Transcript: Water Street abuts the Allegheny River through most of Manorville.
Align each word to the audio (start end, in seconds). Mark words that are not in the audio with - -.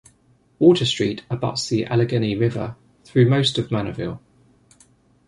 Water 0.57 0.83
Street 0.83 1.21
abuts 1.29 1.69
the 1.69 1.85
Allegheny 1.85 2.35
River 2.35 2.75
through 3.03 3.29
most 3.29 3.59
of 3.59 3.67
Manorville. 3.69 4.19